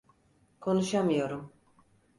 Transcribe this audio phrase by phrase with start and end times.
[0.59, 1.53] Konuşamıyorum.